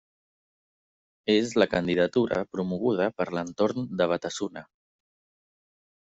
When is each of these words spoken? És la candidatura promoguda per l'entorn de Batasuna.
És 1.33 1.51
la 1.63 1.67
candidatura 1.73 2.39
promoguda 2.55 3.07
per 3.19 3.27
l'entorn 3.35 3.85
de 3.99 4.07
Batasuna. 4.13 4.65